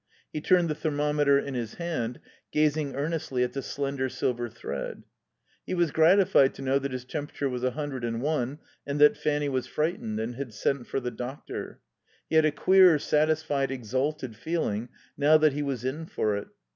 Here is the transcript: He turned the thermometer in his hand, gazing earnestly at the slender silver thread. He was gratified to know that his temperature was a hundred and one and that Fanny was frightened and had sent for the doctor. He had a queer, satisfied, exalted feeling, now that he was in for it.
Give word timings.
He 0.33 0.41
turned 0.41 0.67
the 0.67 0.73
thermometer 0.73 1.37
in 1.37 1.53
his 1.53 1.75
hand, 1.75 2.19
gazing 2.51 2.95
earnestly 2.95 3.43
at 3.43 3.53
the 3.53 3.61
slender 3.61 4.09
silver 4.09 4.49
thread. 4.49 5.03
He 5.63 5.75
was 5.75 5.91
gratified 5.91 6.55
to 6.55 6.63
know 6.63 6.79
that 6.79 6.91
his 6.91 7.05
temperature 7.05 7.47
was 7.47 7.63
a 7.63 7.69
hundred 7.77 8.03
and 8.03 8.19
one 8.19 8.57
and 8.87 8.99
that 8.99 9.15
Fanny 9.15 9.47
was 9.47 9.67
frightened 9.67 10.19
and 10.19 10.33
had 10.33 10.55
sent 10.55 10.87
for 10.87 10.99
the 10.99 11.11
doctor. 11.11 11.81
He 12.31 12.35
had 12.35 12.45
a 12.45 12.51
queer, 12.51 12.97
satisfied, 12.97 13.69
exalted 13.69 14.35
feeling, 14.35 14.89
now 15.17 15.37
that 15.37 15.53
he 15.53 15.61
was 15.61 15.85
in 15.85 16.07
for 16.07 16.35
it. 16.35 16.47